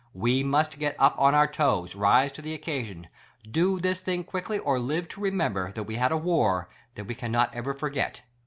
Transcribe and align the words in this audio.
We 0.15 0.43
must 0.43 0.79
get 0.79 0.95
up 0.97 1.13
on 1.19 1.35
our 1.35 1.45
toes; 1.45 1.93
rise 1.93 2.31
to 2.31 2.41
the 2.41 2.55
occasion; 2.55 3.07
do 3.47 3.79
this 3.79 4.01
thing 4.01 4.23
quickly 4.23 4.57
or 4.57 4.79
live 4.79 5.07
to 5.09 5.21
remem'ber 5.21 5.73
that 5.75 5.83
we 5.83 5.97
had 5.97 6.11
a 6.11 6.17
WAR 6.17 6.67
that 6.95 7.05
we 7.05 7.13
cannot 7.13 7.53
ever 7.53 7.75
forget. 7.75 8.23